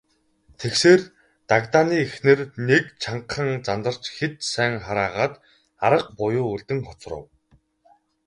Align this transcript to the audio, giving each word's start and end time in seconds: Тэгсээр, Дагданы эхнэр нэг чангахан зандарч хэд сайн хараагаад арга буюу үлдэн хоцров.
Тэгсээр, 0.59 1.01
Дагданы 1.49 1.95
эхнэр 2.05 2.39
нэг 2.67 2.83
чангахан 3.03 3.49
зандарч 3.65 4.03
хэд 4.15 4.33
сайн 4.51 4.73
хараагаад 4.85 5.33
арга 5.85 6.11
буюу 6.17 6.47
үлдэн 6.53 6.79
хоцров. 6.87 7.23